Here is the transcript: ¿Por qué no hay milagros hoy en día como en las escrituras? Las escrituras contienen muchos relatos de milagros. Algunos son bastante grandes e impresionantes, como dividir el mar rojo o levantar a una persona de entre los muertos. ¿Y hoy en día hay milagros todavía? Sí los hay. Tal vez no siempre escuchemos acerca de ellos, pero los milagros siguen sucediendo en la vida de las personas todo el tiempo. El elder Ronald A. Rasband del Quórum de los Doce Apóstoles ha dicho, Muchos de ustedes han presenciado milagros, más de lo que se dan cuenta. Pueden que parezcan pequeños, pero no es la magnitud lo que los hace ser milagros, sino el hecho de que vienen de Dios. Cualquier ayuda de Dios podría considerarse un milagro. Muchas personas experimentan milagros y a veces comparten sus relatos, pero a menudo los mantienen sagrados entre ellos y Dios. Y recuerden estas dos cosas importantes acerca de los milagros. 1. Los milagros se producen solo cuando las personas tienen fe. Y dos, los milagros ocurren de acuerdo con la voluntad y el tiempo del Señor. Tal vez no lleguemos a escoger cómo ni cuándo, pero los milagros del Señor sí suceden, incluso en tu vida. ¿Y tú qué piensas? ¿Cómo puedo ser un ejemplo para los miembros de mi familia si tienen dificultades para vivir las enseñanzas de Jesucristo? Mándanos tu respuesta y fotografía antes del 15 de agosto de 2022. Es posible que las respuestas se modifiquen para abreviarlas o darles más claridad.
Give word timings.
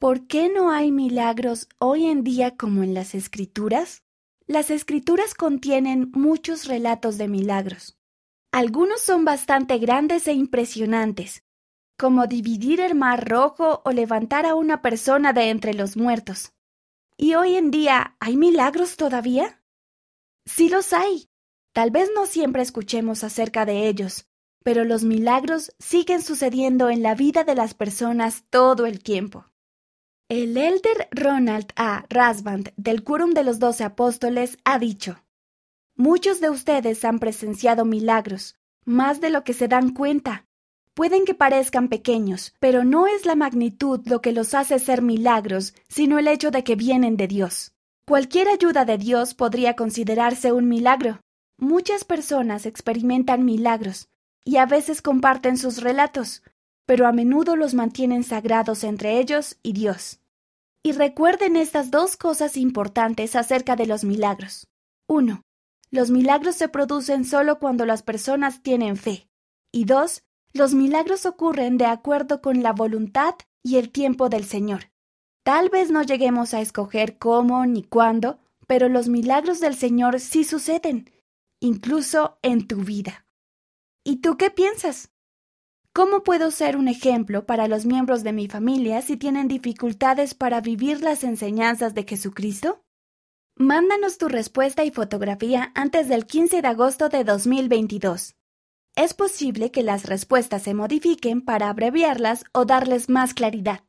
¿Por 0.00 0.26
qué 0.26 0.48
no 0.48 0.70
hay 0.70 0.92
milagros 0.92 1.68
hoy 1.78 2.06
en 2.06 2.24
día 2.24 2.56
como 2.56 2.82
en 2.82 2.94
las 2.94 3.14
escrituras? 3.14 4.02
Las 4.46 4.70
escrituras 4.70 5.34
contienen 5.34 6.10
muchos 6.14 6.64
relatos 6.64 7.18
de 7.18 7.28
milagros. 7.28 7.98
Algunos 8.50 9.02
son 9.02 9.26
bastante 9.26 9.76
grandes 9.76 10.26
e 10.26 10.32
impresionantes, 10.32 11.44
como 11.98 12.26
dividir 12.26 12.80
el 12.80 12.94
mar 12.94 13.28
rojo 13.28 13.82
o 13.84 13.90
levantar 13.90 14.46
a 14.46 14.54
una 14.54 14.80
persona 14.80 15.34
de 15.34 15.50
entre 15.50 15.74
los 15.74 15.98
muertos. 15.98 16.54
¿Y 17.18 17.34
hoy 17.34 17.56
en 17.56 17.70
día 17.70 18.16
hay 18.20 18.38
milagros 18.38 18.96
todavía? 18.96 19.62
Sí 20.46 20.70
los 20.70 20.94
hay. 20.94 21.28
Tal 21.74 21.90
vez 21.90 22.08
no 22.14 22.24
siempre 22.24 22.62
escuchemos 22.62 23.22
acerca 23.22 23.66
de 23.66 23.86
ellos, 23.86 24.26
pero 24.64 24.84
los 24.84 25.04
milagros 25.04 25.74
siguen 25.78 26.22
sucediendo 26.22 26.88
en 26.88 27.02
la 27.02 27.14
vida 27.14 27.44
de 27.44 27.54
las 27.54 27.74
personas 27.74 28.44
todo 28.48 28.86
el 28.86 29.02
tiempo. 29.02 29.49
El 30.30 30.56
elder 30.56 31.08
Ronald 31.10 31.72
A. 31.74 32.04
Rasband 32.08 32.72
del 32.76 33.02
Quórum 33.02 33.32
de 33.32 33.42
los 33.42 33.58
Doce 33.58 33.82
Apóstoles 33.82 34.58
ha 34.64 34.78
dicho, 34.78 35.24
Muchos 35.96 36.40
de 36.40 36.50
ustedes 36.50 37.04
han 37.04 37.18
presenciado 37.18 37.84
milagros, 37.84 38.54
más 38.84 39.20
de 39.20 39.30
lo 39.30 39.42
que 39.42 39.54
se 39.54 39.66
dan 39.66 39.90
cuenta. 39.90 40.46
Pueden 40.94 41.24
que 41.24 41.34
parezcan 41.34 41.88
pequeños, 41.88 42.54
pero 42.60 42.84
no 42.84 43.08
es 43.08 43.26
la 43.26 43.34
magnitud 43.34 44.02
lo 44.06 44.20
que 44.20 44.30
los 44.30 44.54
hace 44.54 44.78
ser 44.78 45.02
milagros, 45.02 45.74
sino 45.88 46.16
el 46.20 46.28
hecho 46.28 46.52
de 46.52 46.62
que 46.62 46.76
vienen 46.76 47.16
de 47.16 47.26
Dios. 47.26 47.72
Cualquier 48.06 48.46
ayuda 48.50 48.84
de 48.84 48.98
Dios 48.98 49.34
podría 49.34 49.74
considerarse 49.74 50.52
un 50.52 50.68
milagro. 50.68 51.22
Muchas 51.58 52.04
personas 52.04 52.66
experimentan 52.66 53.44
milagros 53.44 54.06
y 54.44 54.58
a 54.58 54.66
veces 54.66 55.02
comparten 55.02 55.56
sus 55.56 55.82
relatos, 55.82 56.44
pero 56.86 57.08
a 57.08 57.12
menudo 57.12 57.56
los 57.56 57.74
mantienen 57.74 58.22
sagrados 58.22 58.84
entre 58.84 59.18
ellos 59.18 59.58
y 59.64 59.72
Dios. 59.72 60.20
Y 60.82 60.92
recuerden 60.92 61.56
estas 61.56 61.90
dos 61.90 62.16
cosas 62.16 62.56
importantes 62.56 63.36
acerca 63.36 63.76
de 63.76 63.86
los 63.86 64.04
milagros. 64.04 64.66
1. 65.08 65.42
Los 65.90 66.10
milagros 66.10 66.56
se 66.56 66.68
producen 66.68 67.24
solo 67.24 67.58
cuando 67.58 67.84
las 67.84 68.02
personas 68.02 68.62
tienen 68.62 68.96
fe. 68.96 69.28
Y 69.72 69.84
dos, 69.84 70.22
los 70.52 70.74
milagros 70.74 71.26
ocurren 71.26 71.78
de 71.78 71.86
acuerdo 71.86 72.40
con 72.40 72.62
la 72.62 72.72
voluntad 72.72 73.34
y 73.62 73.76
el 73.76 73.90
tiempo 73.90 74.28
del 74.28 74.44
Señor. 74.44 74.90
Tal 75.42 75.68
vez 75.68 75.90
no 75.90 76.02
lleguemos 76.02 76.54
a 76.54 76.60
escoger 76.60 77.18
cómo 77.18 77.66
ni 77.66 77.82
cuándo, 77.82 78.38
pero 78.66 78.88
los 78.88 79.08
milagros 79.08 79.60
del 79.60 79.74
Señor 79.74 80.20
sí 80.20 80.44
suceden, 80.44 81.10
incluso 81.60 82.38
en 82.42 82.66
tu 82.66 82.76
vida. 82.76 83.26
¿Y 84.04 84.16
tú 84.16 84.36
qué 84.36 84.50
piensas? 84.50 85.10
¿Cómo 86.00 86.22
puedo 86.22 86.50
ser 86.50 86.78
un 86.78 86.88
ejemplo 86.88 87.44
para 87.44 87.68
los 87.68 87.84
miembros 87.84 88.24
de 88.24 88.32
mi 88.32 88.48
familia 88.48 89.02
si 89.02 89.18
tienen 89.18 89.48
dificultades 89.48 90.32
para 90.32 90.62
vivir 90.62 91.02
las 91.02 91.24
enseñanzas 91.24 91.92
de 91.92 92.04
Jesucristo? 92.04 92.82
Mándanos 93.54 94.16
tu 94.16 94.28
respuesta 94.28 94.82
y 94.82 94.90
fotografía 94.90 95.72
antes 95.74 96.08
del 96.08 96.24
15 96.24 96.62
de 96.62 96.68
agosto 96.68 97.10
de 97.10 97.22
2022. 97.24 98.34
Es 98.96 99.12
posible 99.12 99.70
que 99.72 99.82
las 99.82 100.06
respuestas 100.06 100.62
se 100.62 100.72
modifiquen 100.72 101.42
para 101.42 101.68
abreviarlas 101.68 102.44
o 102.54 102.64
darles 102.64 103.10
más 103.10 103.34
claridad. 103.34 103.82